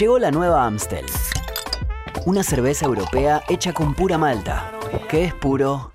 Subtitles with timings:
[0.00, 1.04] Llegó la nueva Amstel.
[2.24, 4.72] Una cerveza europea hecha con pura malta,
[5.10, 5.92] que es puro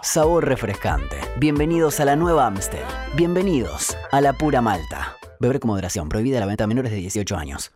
[0.00, 1.16] sabor refrescante.
[1.36, 2.84] Bienvenidos a la nueva Amstel.
[3.16, 5.16] Bienvenidos a la pura malta.
[5.40, 6.08] Beber con moderación.
[6.08, 7.72] Prohibida la venta a menores de 18 años.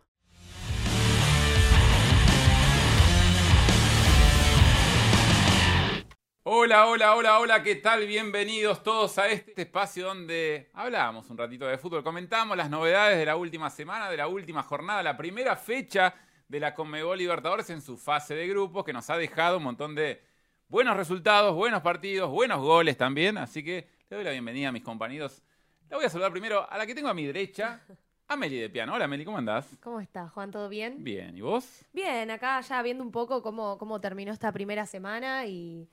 [6.47, 8.05] Hola, hola, hola, hola, ¿qué tal?
[8.05, 13.25] Bienvenidos todos a este espacio donde hablamos un ratito de fútbol, comentamos las novedades de
[13.25, 16.13] la última semana, de la última jornada, la primera fecha
[16.47, 19.95] de la Conmebol Libertadores en su fase de grupos, que nos ha dejado un montón
[19.95, 20.21] de
[20.67, 23.39] buenos resultados, buenos partidos, buenos goles también.
[23.39, 25.41] Así que le doy la bienvenida a mis compañeros.
[25.89, 27.81] La voy a saludar primero a la que tengo a mi derecha,
[28.27, 28.93] a Meli de Piano.
[28.93, 29.67] Hola Meli, ¿cómo andás?
[29.81, 30.51] ¿Cómo estás, Juan?
[30.51, 31.03] ¿Todo bien?
[31.03, 31.83] Bien, ¿y vos?
[31.91, 35.89] Bien, acá ya viendo un poco cómo, cómo terminó esta primera semana y,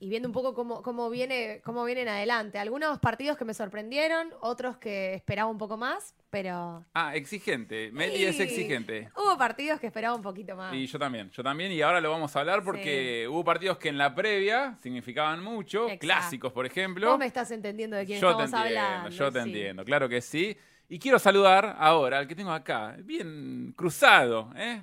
[0.00, 2.58] y viendo un poco cómo, cómo, viene, cómo vienen adelante.
[2.58, 6.84] Algunos partidos que me sorprendieron, otros que esperaba un poco más, pero...
[6.94, 7.90] Ah, exigente.
[7.92, 9.10] Meli es exigente.
[9.16, 10.72] Hubo partidos que esperaba un poquito más.
[10.72, 13.88] Y yo también, yo también, y ahora lo vamos a hablar porque hubo partidos que
[13.88, 16.00] en la previa significaban mucho, Exacto.
[16.00, 17.08] clásicos, por ejemplo.
[17.10, 19.10] Vos me estás entendiendo de quién Yo te estamos entiendo, hablando.
[19.16, 19.48] yo te sí.
[19.48, 20.56] entiendo, claro que sí.
[20.88, 24.82] Y quiero saludar ahora al que tengo acá, bien cruzado, ¿eh?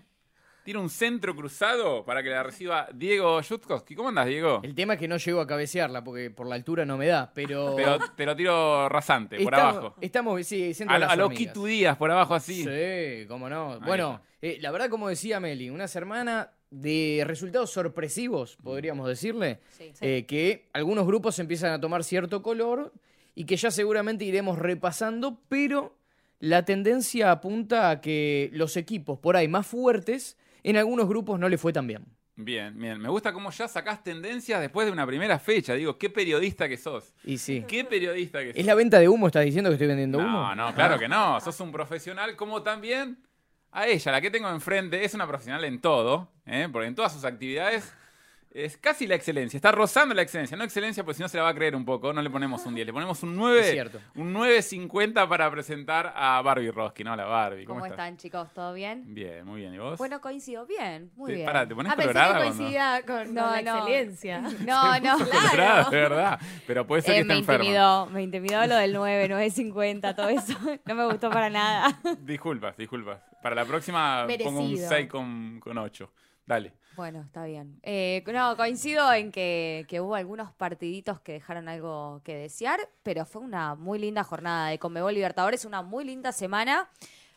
[0.65, 3.93] Tiene un centro cruzado para que la reciba Diego Jutkowski.
[3.93, 4.61] ¿Cómo andas, Diego?
[4.63, 7.31] El tema es que no llego a cabecearla porque por la altura no me da,
[7.35, 7.75] pero.
[7.75, 9.95] Pero te lo tiro rasante, por estamos, abajo.
[10.01, 11.29] Estamos, sí, centro A, de lo- las a lo.
[11.29, 12.63] Quito Díaz, por abajo así.
[12.63, 13.79] Sí, cómo no.
[13.81, 19.91] bueno, eh, la verdad, como decía Meli, una semana de resultados sorpresivos, podríamos decirle, Sí.
[20.01, 22.91] eh, que algunos grupos empiezan a tomar cierto color
[23.35, 25.95] y que ya seguramente iremos repasando, pero
[26.39, 30.37] la tendencia apunta a que los equipos por ahí más fuertes
[30.69, 32.05] en algunos grupos no le fue tan bien.
[32.37, 32.99] Bien, bien.
[32.99, 35.73] Me gusta cómo ya sacás tendencias después de una primera fecha.
[35.73, 37.13] Digo, qué periodista que sos.
[37.23, 37.63] Y sí.
[37.67, 38.57] Qué periodista que sos.
[38.57, 39.27] ¿Es la venta de humo?
[39.27, 40.27] ¿Estás diciendo que estoy vendiendo humo?
[40.27, 41.39] No, no, claro que no.
[41.39, 43.17] Sos un profesional como también
[43.71, 46.69] a ella, la que tengo enfrente, es una profesional en todo, ¿eh?
[46.71, 47.93] porque en todas sus actividades
[48.57, 49.57] es casi la excelencia.
[49.57, 50.55] Está rozando la excelencia.
[50.55, 52.13] No excelencia, pues si no se la va a creer un poco.
[52.13, 53.59] No le ponemos un 10, le ponemos un 9.
[53.59, 53.99] Es cierto.
[54.15, 57.15] Un 9.50 para presentar a Barbie Roski, ¿no?
[57.17, 57.65] La Barbie.
[57.65, 57.99] ¿Cómo, ¿Cómo estás?
[58.07, 58.47] están, chicos?
[58.53, 59.03] ¿Todo bien?
[59.13, 59.73] Bien, muy bien.
[59.73, 59.97] ¿Y vos?
[59.97, 60.65] Bueno, coincido.
[60.65, 61.45] Bien, muy bien.
[61.45, 63.77] pará, ¿te pones Ah, pensé que colorada coincidía con, No, con la no.
[63.77, 64.41] excelencia.
[64.65, 65.89] No, no, Colorada, claro.
[65.89, 66.39] de verdad.
[66.65, 67.63] Pero puede ser que Eh, esté me enferma.
[67.65, 70.57] intimidó, me intimidó lo del 9, 9.50, todo eso.
[70.85, 71.99] No me gustó para nada.
[72.21, 73.19] Disculpas, disculpas.
[73.41, 74.89] Para la próxima pongo un Merecido.
[74.89, 76.09] 6 con, con 8.
[76.45, 76.73] Dale.
[76.95, 77.79] Bueno, está bien.
[77.83, 83.25] Eh, no, coincido en que, que hubo algunos partiditos que dejaron algo que desear, pero
[83.25, 86.89] fue una muy linda jornada de Conmebol Libertadores, una muy linda semana.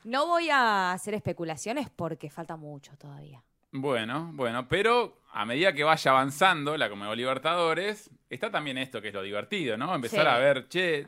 [0.05, 3.43] No voy a hacer especulaciones porque falta mucho todavía.
[3.73, 9.09] Bueno, bueno, pero a medida que vaya avanzando la Conmebol Libertadores, está también esto que
[9.09, 9.93] es lo divertido, ¿no?
[9.95, 10.27] Empezar Sí.
[10.29, 11.07] a ver, che, ¿qué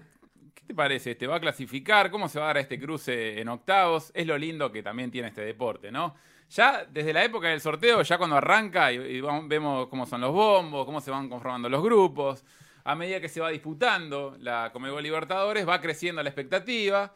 [0.70, 1.16] te parece?
[1.16, 2.12] ¿Te va a clasificar?
[2.12, 4.12] ¿Cómo se va a dar este cruce en octavos?
[4.14, 6.14] Es lo lindo que también tiene este deporte, ¿no?
[6.48, 10.86] Ya desde la época del sorteo, ya cuando arranca y, vemos cómo son los bombos,
[10.86, 12.44] cómo se van conformando los grupos,
[12.84, 17.12] a medida que se va disputando la Conmebol Libertadores, va creciendo la expectativa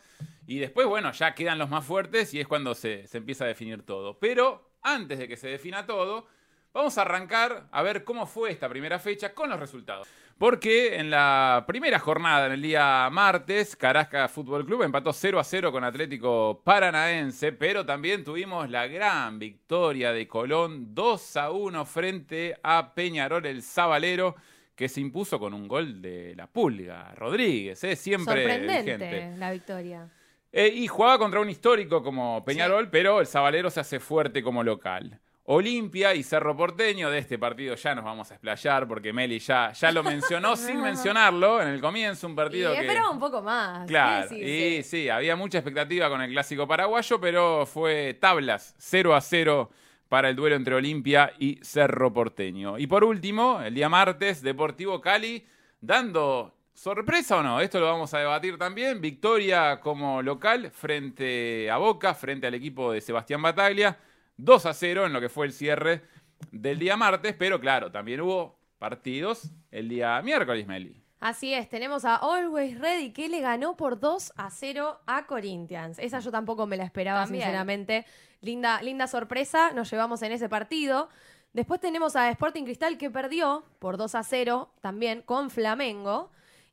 [0.48, 3.47] y después, bueno, ya quedan los más fuertes y es cuando se, se empieza a
[3.47, 4.19] definir todo.
[4.19, 6.26] Pero antes de que se defina todo,
[6.74, 10.06] vamos a arrancar a ver cómo fue esta primera fecha con los resultados.
[10.36, 15.44] Porque en la primera jornada, en el día martes, Carasca Fútbol Club empató 0 a
[15.44, 21.86] 0 con Atlético Paranaense, pero también tuvimos la gran victoria de Colón 2 a 1
[21.86, 24.34] frente a Peñarol el Zabalero,
[24.74, 27.94] que se impuso con un gol de la Pulga, Rodríguez, ¿eh?
[27.94, 29.36] siempre Sorprendente vigente.
[29.38, 30.08] la victoria.
[30.50, 34.64] Eh, y jugaba contra un histórico como Peñarol, pero el Zabalero se hace fuerte como
[34.64, 35.20] local.
[35.47, 39.72] Olimpia y Cerro Porteño, de este partido ya nos vamos a explayar porque Meli ya,
[39.72, 42.81] ya lo mencionó sin mencionarlo en el comienzo, un Y partido que...
[42.81, 43.87] esperaba un poco más.
[43.87, 45.03] Claro, Sí, sí, y sí.
[45.03, 49.71] sí, había mucha expectativa con el clásico paraguayo, pero fue tablas, 0 a 0
[50.09, 52.78] para el duelo entre Olimpia y Cerro Porteño.
[52.78, 55.44] Y por último, el día martes, Deportivo Cali
[55.81, 61.76] dando sorpresa o no, esto lo vamos a debatir también, victoria como local frente a
[61.76, 63.97] Boca, frente al equipo de Sebastián Bataglia,
[64.36, 66.02] 2 a 0 en lo que fue el cierre
[66.50, 71.02] del día martes, pero claro, también hubo partidos el día miércoles, Meli.
[71.20, 75.98] Así es, tenemos a Always Ready que le ganó por 2 a 0 a Corinthians.
[75.98, 77.44] Esa yo tampoco me la esperaba, También.
[77.44, 78.04] sinceramente.
[78.42, 81.08] Linda, linda sorpresa, nos llevamos en ese partido.
[81.54, 86.30] Después tenemos a Sporting Cristal que perdió por 2 a 0 también con Flamengo.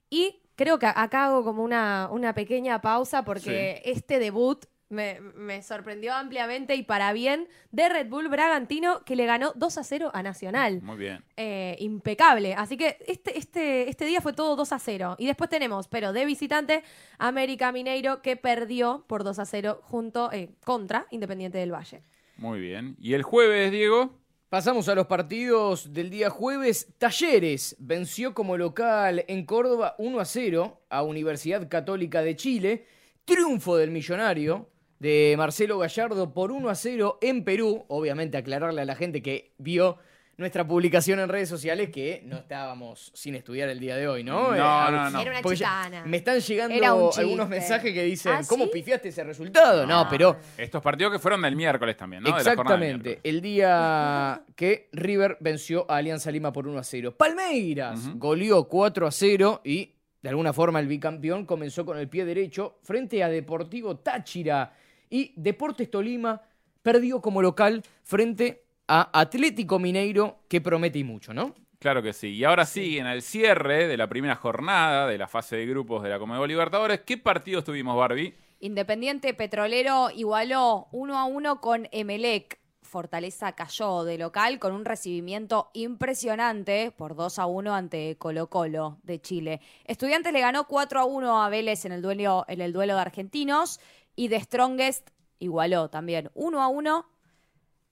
[0.10, 5.62] Y creo que acá hago como una, una pequeña pausa porque este debut me, me
[5.64, 10.12] sorprendió ampliamente y para bien de Red Bull Bragantino que le ganó 2 a 0
[10.14, 10.82] a Nacional.
[10.82, 11.24] Muy bien.
[11.38, 12.54] Eh, impecable.
[12.54, 15.16] Así que este, este, este día fue todo 2 a 0.
[15.18, 16.84] Y después tenemos, pero de visitante,
[17.18, 22.04] América Mineiro que perdió por 2 a 0 junto, eh, contra Independiente del Valle.
[22.38, 22.96] Muy bien.
[23.00, 24.20] ¿Y el jueves, Diego?
[24.50, 26.94] Pasamos a los partidos del día jueves.
[26.98, 32.86] Talleres venció como local en Córdoba 1 a 0 a Universidad Católica de Chile.
[33.24, 34.71] Triunfo del millonario
[35.02, 37.86] de Marcelo Gallardo por 1 a 0 en Perú.
[37.88, 39.98] Obviamente aclararle a la gente que vio
[40.38, 44.50] nuestra publicación en redes sociales que no estábamos sin estudiar el día de hoy, ¿no?
[44.52, 45.22] No, Eh, no, no.
[45.22, 48.72] Era una ya- me están llegando algunos mensajes que dicen, ¿Ah, ¿cómo sí?
[48.74, 49.88] pifiaste ese resultado?
[49.88, 52.30] No, pero Estos partidos que fueron del miércoles también, ¿no?
[52.38, 56.78] De la jornada del Exactamente, el día que River venció a Alianza Lima por 1
[56.78, 57.16] a 0.
[57.18, 58.18] Palmeiras Ujú.
[58.20, 62.78] goleó 4 a 0 y de alguna forma el bicampeón comenzó con el pie derecho
[62.84, 64.74] frente a Deportivo Táchira
[65.12, 66.42] y Deportes Tolima
[66.82, 71.54] perdió como local frente a Atlético Mineiro que promete y mucho, ¿no?
[71.78, 72.30] Claro que sí.
[72.30, 76.04] Y ahora sí, en el cierre de la primera jornada de la fase de grupos
[76.04, 78.36] de la Comebol Libertadores, ¿qué partidos tuvimos, Barbie?
[78.60, 82.60] Independiente Petrolero igualó 1 a 1 con Emelec.
[82.84, 89.00] Fortaleza cayó de local con un recibimiento impresionante por 2 a 1 ante Colo Colo
[89.04, 89.62] de Chile.
[89.86, 93.02] Estudiantes le ganó 4 a 1 a Vélez en el duelo, en el duelo de
[93.02, 93.80] argentinos
[94.16, 95.10] y The Strongest
[95.40, 97.10] igualó también 1 a 1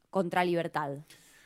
[0.09, 0.97] contra Libertad.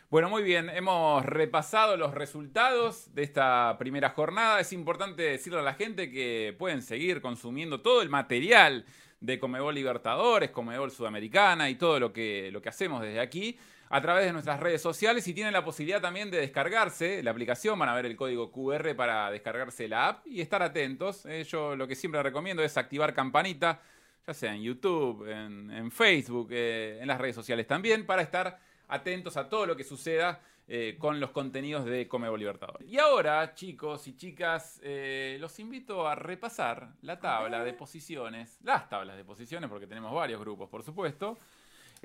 [0.10, 4.60] Bueno, muy bien, hemos repasado los resultados de esta primera jornada.
[4.60, 8.86] Es importante decirle a la gente que pueden seguir consumiendo todo el material
[9.20, 13.58] de Comebol Libertadores, Comebol Sudamericana y todo lo que, lo que hacemos desde aquí
[13.90, 17.78] a través de nuestras redes sociales y tienen la posibilidad también de descargarse la aplicación,
[17.78, 21.26] van a ver el código QR para descargarse la app y estar atentos.
[21.26, 23.82] Eh, yo lo que siempre recomiendo es activar campanita,
[24.26, 28.60] ya sea en YouTube, en, en Facebook, eh, en las redes sociales también, para estar
[28.88, 32.88] atentos a todo lo que suceda eh, con los contenidos de Comebol Libertadores.
[32.88, 38.88] Y ahora, chicos y chicas, eh, los invito a repasar la tabla de posiciones, las
[38.88, 41.38] tablas de posiciones, porque tenemos varios grupos, por supuesto.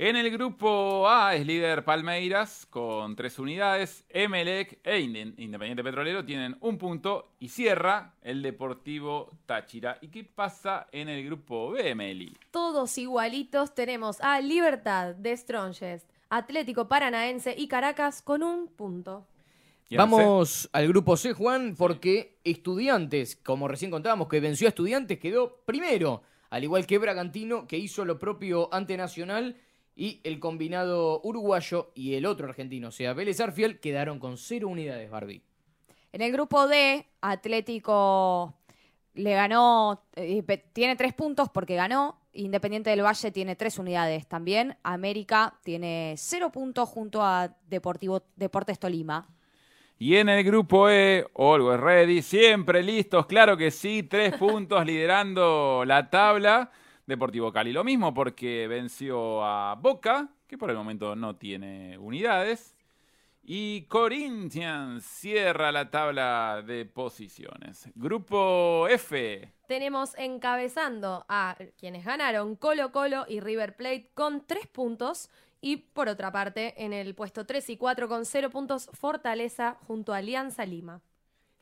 [0.00, 4.05] En el grupo A es líder Palmeiras con tres unidades.
[4.09, 9.99] Emelec e Inde- Independiente Petrolero tienen un punto y cierra el Deportivo Táchira.
[10.00, 12.33] ¿Y qué pasa en el grupo B, Meli?
[12.53, 19.27] Todos igualitos tenemos a Libertad de Strongest, Atlético Paranaense y Caracas con un punto.
[19.91, 25.56] Vamos al grupo C, Juan, porque Estudiantes, como recién contábamos, que venció a Estudiantes, quedó
[25.67, 29.56] primero, al igual que Bragantino, que hizo lo propio ante Nacional,
[29.99, 34.69] y el combinado uruguayo y el otro argentino, o sea, Vélez Arfiel, quedaron con cero
[34.69, 35.43] unidades, Barbie.
[36.12, 38.55] En el grupo D, Atlético
[39.15, 42.21] le ganó, eh, tiene tres puntos porque ganó.
[42.33, 44.77] Independiente del Valle tiene tres unidades también.
[44.85, 49.27] América tiene cero puntos junto a Deportivo, Deportes Tolima.
[49.99, 55.83] Y en el grupo E, Always Ready, siempre listos, claro que sí, tres puntos liderando
[55.85, 56.71] la tabla.
[57.09, 62.77] Deportivo Cali lo mismo porque venció a Boca, que por el momento no tiene unidades.
[63.43, 67.89] Y Corinthians cierra la tabla de posiciones.
[67.95, 75.31] Grupo F, Tenemos encabezando a quienes ganaron Colo Colo y River Plate con tres puntos.
[75.63, 80.13] Y por otra parte, en el puesto 3 y 4 con cero puntos, Fortaleza junto
[80.13, 81.01] a Alianza Lima.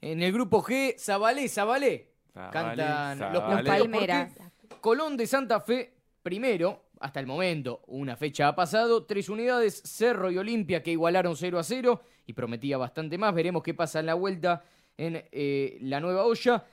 [0.01, 2.11] En el grupo G, Zabalé, Zabalé.
[2.35, 3.71] Zabalé, Cantan los Zabalé.
[3.71, 4.46] Palmeras.
[4.81, 10.31] Colón de Santa Fe, primero, hasta el momento, una fecha ha pasado, tres unidades, Cerro
[10.31, 13.35] y Olimpia que igualaron 0 a 0 y prometía bastante más.
[13.35, 14.65] Veremos qué pasa en la vuelta
[14.97, 16.65] en eh, la nueva olla.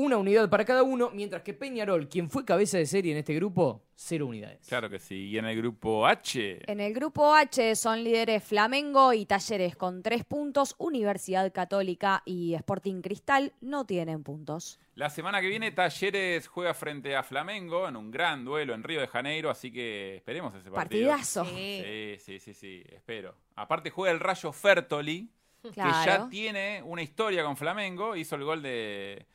[0.00, 3.34] Una unidad para cada uno, mientras que Peñarol, quien fue cabeza de serie en este
[3.34, 4.64] grupo, cero unidades.
[4.68, 5.26] claro que sí.
[5.26, 10.04] Y en el grupo H, En el grupo H son líderes Flamengo y Talleres con
[10.04, 10.76] tres puntos.
[10.78, 14.78] Universidad Católica y Sporting Cristal no tienen puntos.
[14.94, 19.00] La semana que viene Talleres juega frente a Flamengo en un gran duelo en Río
[19.00, 21.08] de Janeiro, así que esperemos ese partido.
[21.08, 21.44] Partidazo.
[21.44, 23.34] Sí, sí, sí, sí, espero.
[23.56, 25.28] Aparte juega el Rayo Fertoli,
[25.60, 29.26] que ya tiene una historia con Flamengo, hizo el gol de,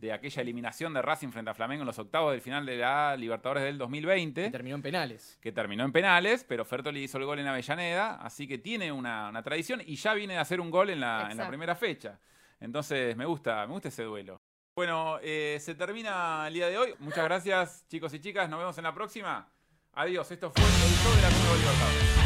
[0.00, 3.16] de aquella eliminación de Racing frente a Flamengo en los octavos del final de la
[3.16, 5.38] Libertadores del Que 2020, terminó en penales.
[5.40, 9.28] que terminó en penales, pero Fertoli hizo el gol en Avellaneda, así que tiene una,
[9.30, 12.18] una tradición y ya viene a hacer un gol en la, en la primera fecha.
[12.60, 14.40] Entonces me gusta, me gusta ese duelo.
[14.74, 16.94] Bueno, eh, se termina el día de hoy.
[16.98, 18.48] Muchas gracias, chicos y chicas.
[18.50, 19.50] Nos vemos en la próxima.
[19.94, 20.30] Adiós.
[20.30, 22.25] Esto fue el show de la Copa Libertadores.